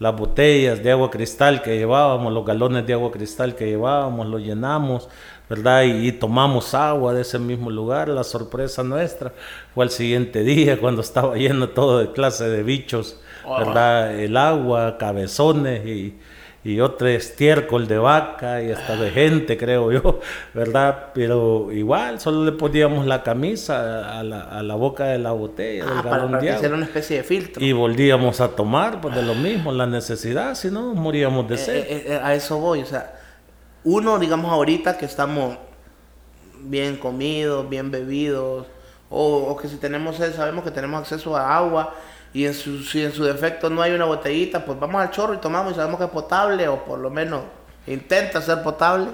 las 0.00 0.16
botellas 0.16 0.82
de 0.82 0.90
agua 0.90 1.08
cristal 1.08 1.62
que 1.62 1.78
llevábamos, 1.78 2.32
los 2.32 2.44
galones 2.44 2.84
de 2.84 2.94
agua 2.94 3.12
cristal 3.12 3.54
que 3.54 3.66
llevábamos, 3.66 4.26
los 4.26 4.40
llenamos 4.40 5.08
¿verdad? 5.50 5.82
Y, 5.82 6.12
tomamos 6.12 6.74
agua 6.74 7.12
de 7.12 7.22
ese 7.22 7.40
mismo 7.40 7.70
lugar. 7.70 8.08
La 8.08 8.22
sorpresa 8.22 8.84
nuestra 8.84 9.32
fue 9.74 9.84
al 9.84 9.90
siguiente 9.90 10.44
día 10.44 10.78
cuando 10.80 11.02
estaba 11.02 11.36
lleno 11.36 11.68
todo 11.70 11.98
de 11.98 12.12
clase 12.12 12.48
de 12.48 12.62
bichos, 12.62 13.20
¿verdad? 13.44 14.14
El 14.14 14.36
agua, 14.36 14.96
cabezones 14.96 15.84
y, 15.84 16.16
y 16.62 16.78
otro 16.78 17.08
estiércol 17.08 17.88
de 17.88 17.98
vaca 17.98 18.62
y 18.62 18.70
hasta 18.70 18.94
de 18.94 19.10
gente, 19.10 19.56
creo 19.56 19.90
yo, 19.90 20.20
¿verdad? 20.54 21.06
Pero 21.14 21.72
igual, 21.72 22.20
solo 22.20 22.44
le 22.44 22.52
poníamos 22.52 23.04
la 23.06 23.24
camisa 23.24 24.20
a 24.20 24.22
la, 24.22 24.42
a 24.42 24.62
la 24.62 24.76
boca 24.76 25.06
de 25.06 25.18
la 25.18 25.32
botella, 25.32 25.84
ah, 25.84 26.02
para, 26.04 26.28
para 26.30 26.74
una 26.74 26.84
especie 26.84 27.16
de 27.16 27.22
filtro. 27.24 27.64
Y 27.64 27.72
volvíamos 27.72 28.40
a 28.40 28.50
tomar, 28.50 29.00
pues 29.00 29.16
de 29.16 29.22
lo 29.22 29.34
mismo, 29.34 29.72
la 29.72 29.88
necesidad, 29.88 30.54
si 30.54 30.70
no, 30.70 30.94
moríamos 30.94 31.48
de 31.48 31.56
eh, 31.56 31.58
sed. 31.58 31.76
Eh, 31.76 32.04
eh, 32.06 32.20
a 32.22 32.34
eso 32.36 32.60
voy, 32.60 32.82
o 32.82 32.86
sea 32.86 33.16
uno, 33.84 34.18
digamos 34.18 34.52
ahorita 34.52 34.98
que 34.98 35.06
estamos 35.06 35.56
bien 36.60 36.96
comidos, 36.96 37.68
bien 37.68 37.90
bebidos, 37.90 38.66
o, 39.08 39.56
que 39.56 39.68
si 39.68 39.76
tenemos 39.76 40.16
sed, 40.16 40.34
sabemos 40.34 40.64
que 40.64 40.70
tenemos 40.70 41.00
acceso 41.00 41.36
a 41.36 41.56
agua, 41.56 41.94
y 42.32 42.46
en 42.46 42.54
su, 42.54 42.82
si 42.84 43.02
en 43.02 43.12
su 43.12 43.24
defecto 43.24 43.68
no 43.70 43.82
hay 43.82 43.92
una 43.92 44.04
botellita, 44.04 44.64
pues 44.64 44.78
vamos 44.78 45.00
al 45.02 45.10
chorro 45.10 45.34
y 45.34 45.38
tomamos 45.38 45.72
y 45.72 45.74
sabemos 45.76 45.98
que 45.98 46.04
es 46.04 46.10
potable, 46.10 46.68
o 46.68 46.84
por 46.84 46.98
lo 46.98 47.10
menos 47.10 47.42
intenta 47.86 48.40
ser 48.40 48.62
potable. 48.62 49.08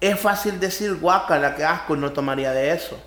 Es 0.00 0.20
fácil 0.20 0.60
decir 0.60 0.94
guacala, 0.96 1.54
que 1.54 1.64
asco, 1.64 1.96
no 1.96 2.12
tomaría 2.12 2.52
de 2.52 2.72
eso. 2.72 2.98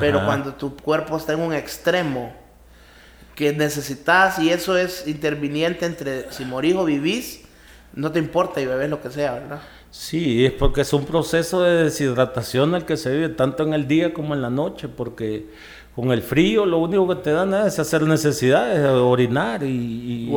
Pero 0.00 0.24
cuando 0.24 0.54
tu 0.54 0.74
cuerpo 0.74 1.18
está 1.18 1.34
en 1.34 1.40
un 1.40 1.52
extremo 1.52 2.34
que 3.34 3.52
necesitas, 3.52 4.38
y 4.38 4.50
eso 4.50 4.76
es 4.76 5.06
interviniente 5.06 5.86
entre 5.86 6.32
si 6.32 6.44
morís 6.44 6.74
o 6.74 6.84
vivís, 6.84 7.42
no 7.94 8.12
te 8.12 8.18
importa 8.18 8.60
y 8.60 8.66
bebes 8.66 8.90
lo 8.90 9.00
que 9.00 9.10
sea, 9.10 9.34
¿verdad? 9.34 9.60
Sí, 9.90 10.46
es 10.46 10.52
porque 10.52 10.80
es 10.80 10.92
un 10.92 11.04
proceso 11.04 11.62
de 11.62 11.84
deshidratación 11.84 12.74
el 12.74 12.84
que 12.84 12.96
se 12.96 13.10
vive 13.12 13.28
tanto 13.28 13.62
en 13.62 13.74
el 13.74 13.86
día 13.86 14.14
como 14.14 14.34
en 14.34 14.40
la 14.40 14.48
noche, 14.48 14.88
porque 14.88 15.46
con 15.94 16.10
el 16.12 16.22
frío 16.22 16.64
lo 16.64 16.78
único 16.78 17.06
que 17.08 17.16
te 17.16 17.32
dan 17.32 17.52
es 17.52 17.78
hacer 17.78 18.02
necesidades, 18.02 18.88
orinar 18.88 19.62
y, 19.62 20.32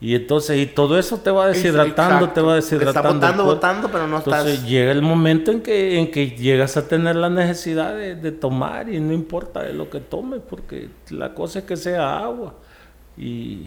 y, 0.00 0.14
entonces 0.14 0.56
y 0.56 0.66
todo 0.66 0.98
eso 0.98 1.18
te 1.18 1.30
va 1.30 1.48
deshidratando, 1.48 2.30
te 2.30 2.40
va 2.40 2.54
deshidratando. 2.54 3.08
Está 3.10 3.12
botando, 3.12 3.44
botando, 3.44 3.88
pero 3.92 4.06
no 4.06 4.18
entonces, 4.18 4.64
llega 4.64 4.90
el 4.92 5.02
momento 5.02 5.50
en 5.50 5.60
que 5.60 5.98
en 5.98 6.10
que 6.10 6.30
llegas 6.30 6.78
a 6.78 6.88
tener 6.88 7.16
la 7.16 7.28
necesidad 7.28 7.94
de, 7.94 8.14
de 8.14 8.32
tomar 8.32 8.88
y 8.88 8.98
no 9.00 9.12
importa 9.12 9.62
de 9.62 9.74
lo 9.74 9.90
que 9.90 10.00
tomes, 10.00 10.40
porque 10.48 10.88
la 11.10 11.34
cosa 11.34 11.58
es 11.58 11.66
que 11.66 11.76
sea 11.76 12.18
agua 12.18 12.54
y 13.18 13.66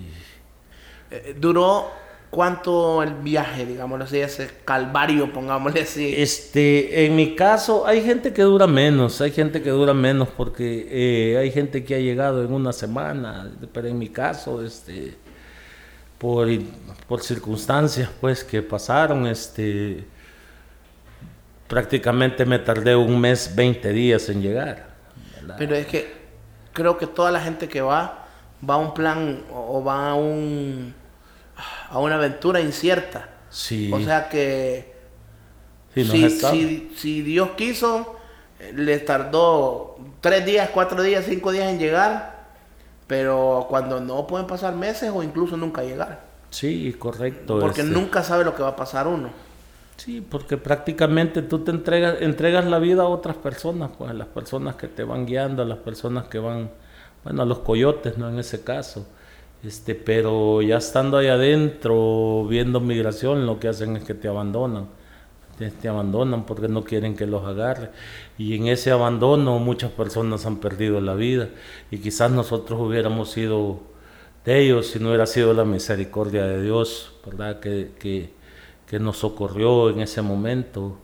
eh, 1.12 1.36
duró 1.40 1.92
¿Cuánto 2.32 3.04
el 3.04 3.14
viaje, 3.16 3.66
digámoslo 3.66 4.06
así, 4.06 4.18
ese 4.20 4.50
calvario, 4.64 5.34
pongámosle 5.34 5.82
así? 5.82 6.14
Este, 6.16 7.06
en 7.06 7.14
mi 7.14 7.36
caso, 7.36 7.86
hay 7.86 8.02
gente 8.02 8.32
que 8.32 8.42
dura 8.44 8.68
menos, 8.68 9.20
hay 9.20 9.32
gente 9.32 9.62
que 9.62 9.70
dura 9.70 9.94
menos 9.94 10.30
porque 10.30 10.88
eh, 10.90 11.38
hay 11.38 11.52
gente 11.52 11.84
que 11.84 11.94
ha 11.94 12.00
llegado 12.00 12.42
en 12.42 12.54
una 12.54 12.72
semana, 12.72 13.52
pero 13.74 13.90
en 13.90 14.00
mi 14.00 14.08
caso, 14.08 14.64
este, 14.64 15.14
por, 16.18 16.48
por 17.06 17.22
circunstancias, 17.22 18.10
pues, 18.22 18.46
que 18.46 18.62
pasaron, 18.62 19.28
este, 19.28 20.06
prácticamente 21.68 22.46
me 22.46 22.60
tardé 22.60 22.96
un 22.96 23.20
mes, 23.20 23.54
20 23.54 23.92
días 23.92 24.30
en 24.30 24.42
llegar. 24.42 24.88
Pero 25.58 25.76
es 25.76 25.86
que 25.86 26.14
creo 26.72 26.98
que 26.98 27.08
toda 27.08 27.30
la 27.30 27.42
gente 27.42 27.68
que 27.68 27.82
va, 27.82 28.26
va 28.68 28.76
a 28.76 28.78
un 28.78 28.94
plan 28.94 29.44
o 29.54 29.84
va 29.84 30.12
a 30.12 30.16
un 30.16 31.01
a 31.90 32.00
una 32.00 32.16
aventura 32.16 32.60
incierta. 32.62 33.30
Sí. 33.50 33.92
O 33.94 34.00
sea 34.02 34.30
que 34.30 34.92
Sí, 35.94 36.04
no 36.06 36.12
si, 36.12 36.30
si- 36.30 36.92
si 36.96 37.22
Dios 37.22 37.50
quiso, 37.58 38.16
eh, 38.60 38.72
le 38.76 39.00
tardó 39.00 39.98
tres 40.22 40.46
días, 40.46 40.70
cuatro 40.74 41.02
días, 41.04 41.26
cinco 41.28 41.52
días 41.52 41.70
en 41.70 41.80
llegar, 41.80 42.46
pero 43.08 43.66
cuando 43.70 44.00
no 44.00 44.26
pueden 44.28 44.48
pasar 44.48 44.74
meses 44.76 45.12
o 45.14 45.22
incluso 45.22 45.58
nunca 45.58 45.84
llegar, 45.84 46.22
Sí, 46.50 46.96
correcto. 46.98 47.60
porque 47.60 47.82
este, 47.82 47.94
nunca 47.94 48.24
sabe 48.24 48.46
lo 48.46 48.56
que 48.56 48.64
va 48.64 48.70
a 48.70 48.76
pasar 48.78 49.08
uno. 49.08 49.30
Sí, 49.98 50.22
porque 50.22 50.58
prácticamente 50.58 51.42
tú 51.42 51.60
te 51.60 51.72
entregas, 51.72 52.22
entregas 52.22 52.66
la 52.66 52.80
vida 52.80 53.04
a 53.04 53.08
otras 53.08 53.36
personas, 53.36 53.92
pues 53.98 54.10
a 54.10 54.14
las 54.14 54.28
personas 54.28 54.76
que 54.76 54.88
te 54.88 55.04
van 55.04 55.26
guiando, 55.26 55.62
a 55.62 55.66
las 55.66 55.78
personas 55.80 56.26
que 56.28 56.40
van, 56.40 56.72
bueno, 57.26 57.42
a 57.44 57.46
los 57.46 57.60
coyotes, 57.60 58.18
¿no? 58.18 58.30
En 58.30 58.40
ese 58.40 58.64
caso. 58.64 59.06
Este, 59.64 59.94
pero 59.94 60.62
ya 60.62 60.78
estando 60.78 61.18
ahí 61.18 61.28
adentro, 61.28 62.46
viendo 62.48 62.80
migración, 62.80 63.46
lo 63.46 63.60
que 63.60 63.68
hacen 63.68 63.96
es 63.96 64.04
que 64.04 64.14
te 64.14 64.28
abandonan. 64.28 64.88
Te, 65.58 65.88
abandonan 65.88 66.46
porque 66.48 66.68
no 66.68 66.84
quieren 66.84 67.16
que 67.16 67.28
los 67.28 67.46
agarre. 67.46 67.92
Y 68.38 68.56
en 68.56 68.68
ese 68.68 68.92
abandono 68.92 69.60
muchas 69.60 69.92
personas 69.92 70.46
han 70.48 70.58
perdido 70.58 71.00
la 71.02 71.14
vida. 71.14 71.50
Y 71.92 72.00
quizás 72.00 72.32
nosotros 72.32 72.80
hubiéramos 72.82 73.32
sido 73.32 73.82
de 74.46 74.60
ellos 74.60 74.88
si 74.88 75.00
no 75.00 75.10
hubiera 75.10 75.28
sido 75.28 75.54
la 75.54 75.66
misericordia 75.66 76.46
de 76.46 76.64
Dios, 76.64 77.14
¿verdad? 77.26 77.60
Que, 77.60 77.92
que, 78.00 78.32
que 78.88 79.00
nos 79.00 79.18
socorrió 79.18 79.92
en 79.92 80.02
ese 80.02 80.24
momento. 80.24 80.98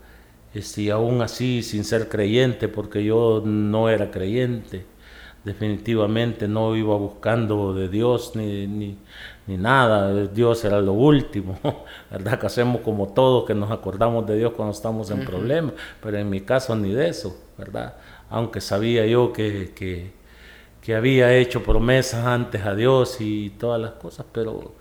Este, 0.56 0.84
y 0.84 0.90
aún 0.90 1.22
así, 1.22 1.62
sin 1.62 1.84
ser 1.84 2.10
creyente, 2.10 2.68
porque 2.68 3.04
yo 3.04 3.44
no 3.46 3.90
era 3.90 4.10
creyente, 4.10 4.86
definitivamente 5.48 6.48
no 6.48 6.75
iba 6.75 6.96
buscando 6.96 7.74
de 7.74 7.89
Dios 7.89 8.34
ni, 8.36 8.68
ni, 8.68 8.98
ni 9.48 9.58
nada, 9.58 10.13
Dios 10.27 10.63
era 10.66 10.80
lo 10.82 10.94
último, 10.94 11.58
¿verdad? 12.12 12.39
Que 12.39 12.46
hacemos 12.48 12.82
como 12.82 13.08
todos, 13.13 13.46
que 13.48 13.56
nos 13.56 13.72
acordamos 13.72 14.27
de 14.27 14.38
Dios 14.38 14.54
cuando 14.56 14.74
estamos 14.74 15.10
en 15.12 15.25
problemas, 15.25 15.74
pero 16.01 16.18
en 16.18 16.30
mi 16.30 16.42
caso 16.42 16.75
ni 16.75 16.92
de 16.92 17.10
eso, 17.10 17.36
¿verdad? 17.58 17.96
Aunque 18.30 18.62
sabía 18.62 19.06
yo 19.06 19.32
que, 19.34 19.72
que, 19.75 20.12
que 20.82 20.96
había 20.96 21.34
hecho 21.36 21.63
promesas 21.63 22.25
antes 22.25 22.66
a 22.66 22.75
Dios 22.75 23.18
y 23.22 23.51
todas 23.51 23.82
las 23.82 23.92
cosas, 23.94 24.25
pero 24.32 24.75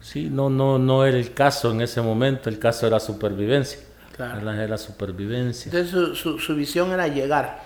sí, 0.00 0.28
no, 0.30 0.50
no, 0.50 0.78
no 0.78 1.04
era 1.04 1.16
el 1.18 1.32
caso 1.34 1.70
en 1.72 1.80
ese 1.82 2.00
momento, 2.02 2.48
el 2.48 2.58
caso 2.58 2.86
era 2.86 3.00
supervivencia, 3.00 3.80
Claro. 4.16 4.36
¿verdad? 4.36 4.62
Era 4.64 4.78
supervivencia. 4.78 5.70
Entonces 5.72 5.90
su, 5.90 6.14
su- 6.14 6.38
su 6.38 6.54
visión 6.54 6.90
era 6.92 7.08
llegar. 7.08 7.62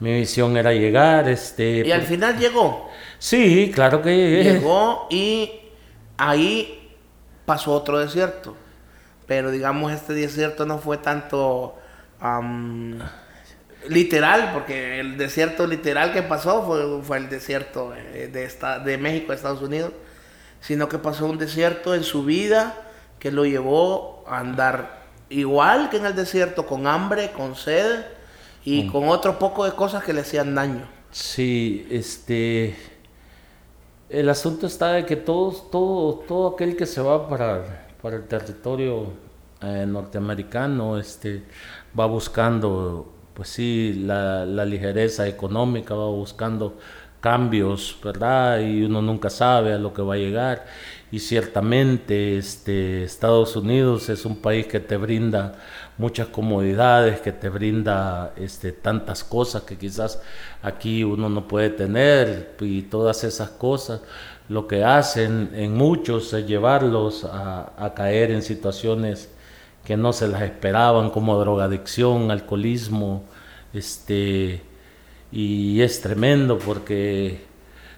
Mi 0.00 0.12
visión 0.12 0.56
era 0.56 0.72
llegar, 0.72 1.28
este... 1.28 1.82
Y 1.84 1.92
al 1.92 2.00
por- 2.00 2.08
final 2.08 2.38
llegó. 2.38 2.90
Sí, 3.18 3.70
claro 3.74 4.02
que 4.02 4.16
llegué. 4.16 4.44
Llegó 4.44 5.06
y 5.10 5.50
ahí 6.16 6.96
pasó 7.46 7.72
otro 7.72 7.98
desierto. 7.98 8.56
Pero 9.26 9.50
digamos, 9.50 9.92
este 9.92 10.12
desierto 10.14 10.66
no 10.66 10.78
fue 10.78 10.98
tanto 10.98 11.78
am, 12.20 12.98
literal, 13.88 14.50
porque 14.52 15.00
el 15.00 15.16
desierto 15.16 15.66
literal 15.66 16.12
que 16.12 16.22
pasó 16.22 16.64
fue, 16.66 17.02
fue 17.02 17.18
el 17.18 17.28
desierto 17.30 17.90
de, 17.90 18.44
esta, 18.44 18.78
de 18.78 18.98
México 18.98 19.32
a 19.32 19.34
Estados 19.34 19.62
Unidos, 19.62 19.92
sino 20.60 20.88
que 20.88 20.98
pasó 20.98 21.26
un 21.26 21.38
desierto 21.38 21.94
en 21.94 22.04
su 22.04 22.24
vida 22.24 22.74
que 23.18 23.30
lo 23.30 23.44
llevó 23.46 24.24
a 24.28 24.38
andar 24.40 25.04
igual 25.30 25.88
que 25.90 25.96
en 25.96 26.06
el 26.06 26.14
desierto, 26.14 26.66
con 26.66 26.86
hambre, 26.86 27.32
con 27.32 27.56
sed 27.56 28.04
y 28.64 28.86
con 28.88 29.08
otro 29.08 29.38
poco 29.38 29.64
de 29.64 29.72
cosas 29.72 30.02
que 30.04 30.12
le 30.12 30.20
hacían 30.20 30.54
daño. 30.54 30.86
Sí, 31.10 31.86
este... 31.90 32.74
El 34.08 34.28
asunto 34.28 34.66
está 34.66 34.92
de 34.92 35.06
que 35.06 35.16
todos, 35.16 35.70
todo, 35.70 36.22
todo 36.28 36.54
aquel 36.54 36.76
que 36.76 36.86
se 36.86 37.00
va 37.00 37.28
para, 37.28 37.86
para 38.00 38.16
el 38.16 38.24
territorio 38.28 39.08
eh, 39.60 39.86
norteamericano, 39.88 40.98
este, 40.98 41.42
va 41.98 42.06
buscando, 42.06 43.12
pues 43.32 43.48
sí, 43.48 44.02
la, 44.04 44.44
la 44.44 44.64
ligereza 44.64 45.26
económica, 45.26 45.94
va 45.94 46.06
buscando 46.08 46.76
cambios, 47.20 47.96
¿verdad? 48.04 48.60
Y 48.60 48.82
uno 48.82 49.00
nunca 49.00 49.30
sabe 49.30 49.72
a 49.72 49.78
lo 49.78 49.94
que 49.94 50.02
va 50.02 50.14
a 50.14 50.18
llegar. 50.18 50.66
Y 51.10 51.20
ciertamente, 51.20 52.36
este, 52.36 53.04
Estados 53.04 53.56
Unidos 53.56 54.10
es 54.10 54.26
un 54.26 54.36
país 54.36 54.66
que 54.66 54.78
te 54.80 54.98
brinda 54.98 55.54
muchas 55.98 56.28
comodidades, 56.28 57.20
que 57.20 57.32
te 57.32 57.48
brinda 57.48 58.32
este, 58.36 58.72
tantas 58.72 59.22
cosas 59.24 59.62
que 59.62 59.76
quizás 59.76 60.20
aquí 60.62 61.04
uno 61.04 61.28
no 61.28 61.46
puede 61.46 61.70
tener 61.70 62.56
y 62.60 62.82
todas 62.82 63.24
esas 63.24 63.50
cosas. 63.50 64.00
Lo 64.48 64.66
que 64.66 64.84
hacen 64.84 65.50
en 65.54 65.74
muchos 65.74 66.32
es 66.32 66.46
llevarlos 66.46 67.24
a, 67.24 67.92
caer 67.94 68.30
en 68.30 68.42
situaciones 68.42 69.30
que 69.84 69.96
no 69.96 70.12
se 70.12 70.28
las 70.28 70.42
esperaban 70.42 71.10
como 71.10 71.38
drogadicción, 71.38 72.30
alcoholismo, 72.30 73.24
este 73.72 74.62
y 75.32 75.82
es 75.82 76.00
tremendo 76.00 76.58
porque 76.58 77.40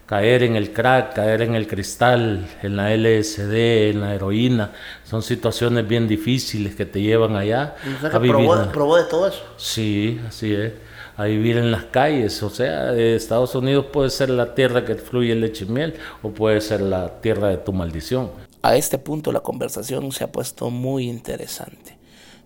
caer 0.06 0.44
en 0.44 0.56
el 0.56 0.72
crack, 0.72 1.14
caer 1.14 1.42
en 1.42 1.54
el 1.54 1.66
cristal, 1.66 2.46
en 2.62 2.76
la 2.76 2.94
LSD, 2.96 3.90
en 3.90 4.00
la 4.00 4.14
heroína, 4.14 4.72
son 5.04 5.22
situaciones 5.22 5.86
bien 5.86 6.06
difíciles 6.06 6.74
que 6.76 6.86
te 6.86 7.02
llevan 7.02 7.36
allá 7.36 7.74
O 7.98 8.00
sea 8.00 8.10
a 8.10 8.18
vivir. 8.18 8.36
probó, 8.36 8.72
probó 8.72 8.96
de 8.96 9.04
todo 9.04 9.26
eso. 9.28 9.42
Sí, 9.56 10.20
así 10.26 10.54
es. 10.54 10.72
A 11.16 11.24
vivir 11.24 11.56
en 11.56 11.70
las 11.72 11.84
calles. 11.84 12.42
O 12.42 12.50
sea, 12.50 12.92
Estados 12.94 13.54
Unidos 13.54 13.86
puede 13.92 14.10
ser 14.10 14.30
la 14.30 14.54
tierra 14.54 14.84
que 14.84 14.94
fluye 14.94 15.34
leche 15.34 15.64
y 15.64 15.68
miel 15.68 15.94
o 16.22 16.30
puede 16.30 16.60
ser 16.60 16.82
la 16.82 17.20
tierra 17.20 17.48
de 17.48 17.56
tu 17.56 17.72
maldición. 17.72 18.30
A 18.62 18.76
este 18.76 18.98
punto 18.98 19.32
la 19.32 19.40
conversación 19.40 20.12
se 20.12 20.24
ha 20.24 20.32
puesto 20.32 20.70
muy 20.70 21.08
interesante, 21.08 21.96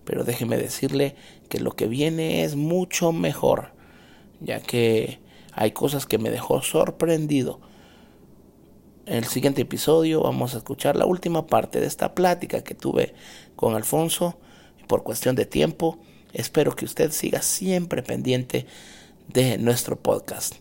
pero 0.04 0.22
déjeme 0.24 0.56
decirle 0.56 1.16
que 1.48 1.60
lo 1.60 1.72
que 1.72 1.88
viene 1.88 2.44
es 2.44 2.56
mucho 2.56 3.10
mejor, 3.12 3.72
ya 4.40 4.60
que 4.60 5.18
hay 5.52 5.72
cosas 5.72 6.06
que 6.06 6.18
me 6.18 6.30
dejó 6.30 6.62
sorprendido. 6.62 7.60
En 9.06 9.16
el 9.16 9.24
siguiente 9.24 9.62
episodio 9.62 10.22
vamos 10.22 10.54
a 10.54 10.58
escuchar 10.58 10.96
la 10.96 11.06
última 11.06 11.46
parte 11.46 11.80
de 11.80 11.86
esta 11.86 12.14
plática 12.14 12.62
que 12.62 12.74
tuve 12.74 13.14
con 13.56 13.74
Alfonso. 13.74 14.38
Por 14.86 15.02
cuestión 15.02 15.36
de 15.36 15.46
tiempo, 15.46 15.98
espero 16.32 16.76
que 16.76 16.84
usted 16.84 17.10
siga 17.10 17.42
siempre 17.42 18.02
pendiente 18.02 18.66
de 19.28 19.58
nuestro 19.58 19.96
podcast. 19.96 20.56